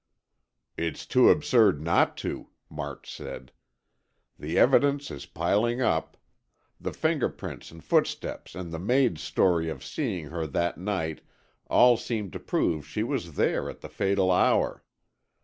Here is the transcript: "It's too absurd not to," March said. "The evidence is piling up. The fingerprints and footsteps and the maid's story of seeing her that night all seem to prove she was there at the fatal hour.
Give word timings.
"It's 0.77 1.05
too 1.05 1.29
absurd 1.29 1.79
not 1.79 2.17
to," 2.25 2.47
March 2.71 3.07
said. 3.15 3.51
"The 4.39 4.57
evidence 4.57 5.11
is 5.11 5.27
piling 5.27 5.79
up. 5.79 6.17
The 6.79 6.91
fingerprints 6.91 7.69
and 7.69 7.83
footsteps 7.83 8.55
and 8.55 8.73
the 8.73 8.79
maid's 8.79 9.21
story 9.21 9.69
of 9.69 9.85
seeing 9.85 10.29
her 10.29 10.47
that 10.47 10.79
night 10.79 11.21
all 11.67 11.97
seem 11.97 12.31
to 12.31 12.39
prove 12.39 12.87
she 12.87 13.03
was 13.03 13.35
there 13.35 13.69
at 13.69 13.81
the 13.81 13.89
fatal 13.89 14.31
hour. 14.31 14.83